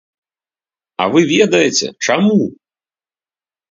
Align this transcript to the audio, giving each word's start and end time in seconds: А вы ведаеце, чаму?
А 1.05 1.07
вы 1.17 1.23
ведаеце, 1.35 1.87
чаму? 2.09 2.43